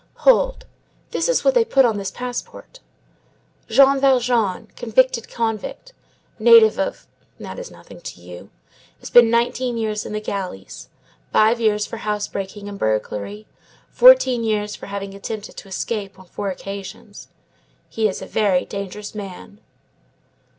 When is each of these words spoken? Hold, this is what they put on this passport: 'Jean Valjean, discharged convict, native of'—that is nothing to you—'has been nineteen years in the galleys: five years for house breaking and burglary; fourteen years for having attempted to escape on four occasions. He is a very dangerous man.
Hold, 0.25 0.65
this 1.11 1.29
is 1.29 1.43
what 1.45 1.53
they 1.53 1.63
put 1.63 1.85
on 1.85 1.97
this 1.97 2.09
passport: 2.09 2.79
'Jean 3.67 3.99
Valjean, 3.99 4.67
discharged 4.75 5.29
convict, 5.29 5.93
native 6.39 6.79
of'—that 6.79 7.59
is 7.59 7.69
nothing 7.69 8.01
to 8.01 8.19
you—'has 8.19 9.11
been 9.11 9.29
nineteen 9.29 9.77
years 9.77 10.03
in 10.03 10.11
the 10.13 10.19
galleys: 10.19 10.89
five 11.31 11.61
years 11.61 11.85
for 11.85 11.97
house 11.97 12.27
breaking 12.27 12.67
and 12.67 12.79
burglary; 12.79 13.45
fourteen 13.91 14.43
years 14.43 14.75
for 14.75 14.87
having 14.87 15.13
attempted 15.13 15.55
to 15.57 15.67
escape 15.67 16.17
on 16.17 16.25
four 16.25 16.49
occasions. 16.49 17.27
He 17.87 18.07
is 18.07 18.23
a 18.23 18.25
very 18.25 18.65
dangerous 18.65 19.13
man. 19.13 19.59